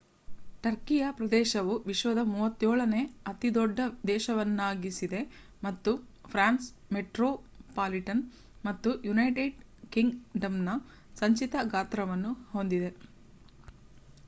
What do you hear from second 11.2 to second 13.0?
ಸಂಚಿತ ಗಾತ್ರವನ್ನು ಹೊಂದಿದೆ